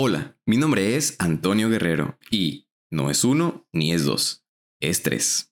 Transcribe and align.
Hola, 0.00 0.36
mi 0.46 0.56
nombre 0.56 0.94
es 0.94 1.16
Antonio 1.18 1.68
Guerrero 1.68 2.20
y 2.30 2.68
no 2.88 3.10
es 3.10 3.24
uno 3.24 3.66
ni 3.72 3.92
es 3.92 4.04
dos, 4.04 4.44
es 4.78 5.02
tres. 5.02 5.50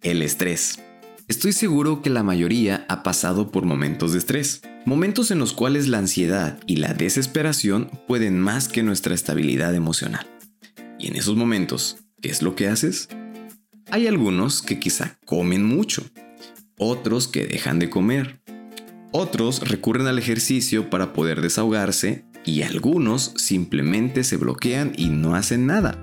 El 0.00 0.22
estrés. 0.22 0.80
Estoy 1.28 1.52
seguro 1.52 2.00
que 2.00 2.08
la 2.08 2.22
mayoría 2.22 2.86
ha 2.88 3.02
pasado 3.02 3.50
por 3.50 3.66
momentos 3.66 4.12
de 4.12 4.20
estrés, 4.20 4.62
momentos 4.86 5.30
en 5.30 5.38
los 5.38 5.52
cuales 5.52 5.88
la 5.88 5.98
ansiedad 5.98 6.58
y 6.66 6.76
la 6.76 6.94
desesperación 6.94 7.90
pueden 8.08 8.40
más 8.40 8.68
que 8.68 8.82
nuestra 8.82 9.14
estabilidad 9.14 9.74
emocional. 9.74 10.26
Y 10.98 11.08
en 11.08 11.16
esos 11.16 11.36
momentos, 11.36 11.98
¿qué 12.22 12.30
es 12.30 12.40
lo 12.40 12.56
que 12.56 12.68
haces? 12.68 13.10
Hay 13.90 14.06
algunos 14.06 14.62
que 14.62 14.80
quizá 14.80 15.18
comen 15.26 15.62
mucho, 15.62 16.02
otros 16.78 17.28
que 17.28 17.46
dejan 17.46 17.78
de 17.78 17.90
comer, 17.90 18.41
otros 19.12 19.68
recurren 19.68 20.06
al 20.06 20.18
ejercicio 20.18 20.90
para 20.90 21.12
poder 21.12 21.40
desahogarse 21.40 22.24
y 22.44 22.62
algunos 22.62 23.34
simplemente 23.36 24.24
se 24.24 24.36
bloquean 24.36 24.92
y 24.96 25.08
no 25.08 25.34
hacen 25.34 25.66
nada, 25.66 25.98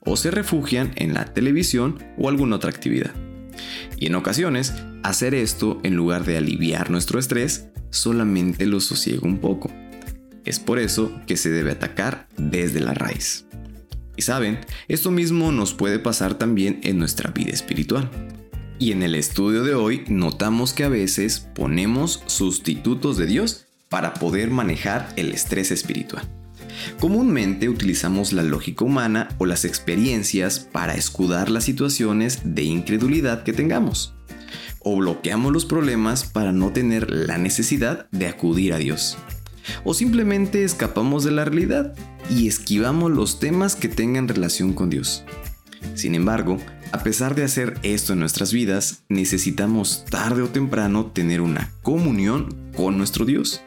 o 0.00 0.16
se 0.16 0.30
refugian 0.30 0.92
en 0.96 1.12
la 1.14 1.26
televisión 1.34 1.98
o 2.16 2.28
alguna 2.28 2.56
otra 2.56 2.70
actividad. 2.70 3.12
Y 3.98 4.06
en 4.06 4.14
ocasiones, 4.14 4.74
hacer 5.02 5.34
esto 5.34 5.80
en 5.82 5.96
lugar 5.96 6.24
de 6.24 6.36
aliviar 6.36 6.90
nuestro 6.90 7.18
estrés, 7.18 7.68
solamente 7.90 8.66
lo 8.66 8.80
sosiega 8.80 9.26
un 9.26 9.38
poco. 9.38 9.70
Es 10.44 10.58
por 10.58 10.78
eso 10.78 11.12
que 11.26 11.36
se 11.36 11.50
debe 11.50 11.72
atacar 11.72 12.28
desde 12.36 12.80
la 12.80 12.94
raíz. 12.94 13.46
Y 14.16 14.22
saben, 14.22 14.60
esto 14.88 15.10
mismo 15.10 15.52
nos 15.52 15.72
puede 15.74 15.98
pasar 15.98 16.34
también 16.34 16.80
en 16.82 16.98
nuestra 16.98 17.30
vida 17.30 17.52
espiritual. 17.52 18.10
Y 18.82 18.90
en 18.90 19.04
el 19.04 19.14
estudio 19.14 19.62
de 19.62 19.76
hoy 19.76 20.02
notamos 20.08 20.72
que 20.72 20.82
a 20.82 20.88
veces 20.88 21.46
ponemos 21.54 22.24
sustitutos 22.26 23.16
de 23.16 23.26
Dios 23.26 23.66
para 23.88 24.12
poder 24.12 24.50
manejar 24.50 25.12
el 25.14 25.30
estrés 25.30 25.70
espiritual. 25.70 26.28
Comúnmente 26.98 27.68
utilizamos 27.68 28.32
la 28.32 28.42
lógica 28.42 28.84
humana 28.84 29.28
o 29.38 29.46
las 29.46 29.64
experiencias 29.64 30.58
para 30.58 30.96
escudar 30.96 31.48
las 31.48 31.62
situaciones 31.62 32.40
de 32.42 32.64
incredulidad 32.64 33.44
que 33.44 33.52
tengamos. 33.52 34.16
O 34.80 34.96
bloqueamos 34.96 35.52
los 35.52 35.64
problemas 35.64 36.24
para 36.24 36.50
no 36.50 36.72
tener 36.72 37.08
la 37.08 37.38
necesidad 37.38 38.10
de 38.10 38.26
acudir 38.26 38.72
a 38.72 38.78
Dios. 38.78 39.16
O 39.84 39.94
simplemente 39.94 40.64
escapamos 40.64 41.22
de 41.22 41.30
la 41.30 41.44
realidad 41.44 41.94
y 42.28 42.48
esquivamos 42.48 43.12
los 43.12 43.38
temas 43.38 43.76
que 43.76 43.86
tengan 43.86 44.26
relación 44.26 44.72
con 44.72 44.90
Dios. 44.90 45.22
Sin 45.94 46.16
embargo, 46.16 46.58
a 46.92 47.02
pesar 47.02 47.34
de 47.34 47.44
hacer 47.44 47.78
esto 47.82 48.12
en 48.12 48.20
nuestras 48.20 48.52
vidas, 48.52 49.04
necesitamos 49.08 50.04
tarde 50.08 50.42
o 50.42 50.48
temprano 50.48 51.06
tener 51.06 51.40
una 51.40 51.72
comunión 51.82 52.70
con 52.76 52.98
nuestro 52.98 53.24
Dios 53.24 53.62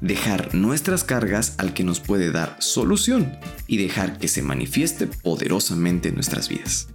dejar 0.00 0.54
nuestras 0.54 1.04
cargas 1.04 1.54
al 1.58 1.74
que 1.74 1.84
nos 1.84 2.00
puede 2.00 2.30
dar 2.30 2.56
solución 2.58 3.38
y 3.66 3.76
dejar 3.76 4.18
que 4.18 4.28
se 4.28 4.42
manifieste 4.42 5.06
poderosamente 5.06 6.08
en 6.08 6.14
nuestras 6.14 6.48
vidas. 6.48 6.88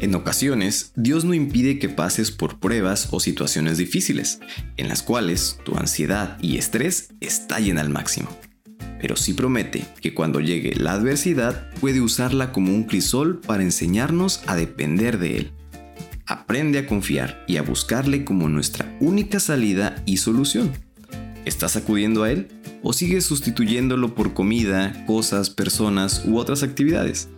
En 0.00 0.14
ocasiones, 0.14 0.92
Dios 0.94 1.24
no 1.24 1.34
impide 1.34 1.80
que 1.80 1.88
pases 1.88 2.30
por 2.30 2.60
pruebas 2.60 3.08
o 3.10 3.18
situaciones 3.18 3.78
difíciles, 3.78 4.38
en 4.76 4.88
las 4.88 5.02
cuales 5.02 5.58
tu 5.64 5.76
ansiedad 5.76 6.38
y 6.40 6.56
estrés 6.56 7.08
estallen 7.20 7.78
al 7.78 7.90
máximo. 7.90 8.28
Pero 9.00 9.16
sí 9.16 9.32
promete 9.32 9.86
que 10.00 10.14
cuando 10.14 10.40
llegue 10.40 10.74
la 10.74 10.92
adversidad 10.92 11.70
puede 11.80 12.00
usarla 12.00 12.52
como 12.52 12.72
un 12.72 12.84
crisol 12.84 13.40
para 13.40 13.62
enseñarnos 13.62 14.42
a 14.46 14.56
depender 14.56 15.18
de 15.18 15.38
Él. 15.38 15.52
Aprende 16.26 16.78
a 16.78 16.86
confiar 16.86 17.44
y 17.46 17.56
a 17.56 17.62
buscarle 17.62 18.24
como 18.24 18.48
nuestra 18.48 18.96
única 19.00 19.40
salida 19.40 20.02
y 20.04 20.18
solución. 20.18 20.72
¿Estás 21.44 21.76
acudiendo 21.76 22.24
a 22.24 22.30
Él? 22.30 22.48
¿O 22.82 22.92
sigues 22.92 23.24
sustituyéndolo 23.24 24.14
por 24.14 24.34
comida, 24.34 25.04
cosas, 25.06 25.50
personas 25.50 26.24
u 26.26 26.36
otras 26.36 26.62
actividades? 26.62 27.28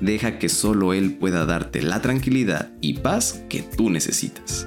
Deja 0.00 0.38
que 0.38 0.48
solo 0.48 0.94
Él 0.94 1.14
pueda 1.14 1.46
darte 1.46 1.82
la 1.82 2.02
tranquilidad 2.02 2.72
y 2.80 2.94
paz 2.94 3.44
que 3.48 3.62
tú 3.62 3.90
necesitas. 3.90 4.66